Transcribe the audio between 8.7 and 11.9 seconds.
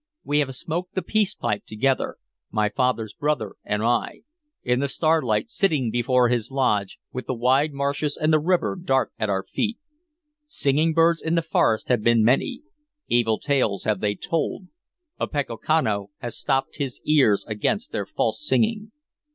dark at our feet. Singing birds in the forest